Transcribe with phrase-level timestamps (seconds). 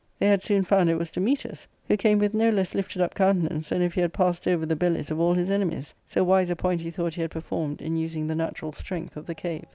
[0.17, 3.69] They had soon found it was Dametas, who came with no less lifted up countenance
[3.69, 6.55] than if he had passed over the bellies of all his enemies; so wise a
[6.55, 9.65] point he thought he had performed in using the natural strength of the cave.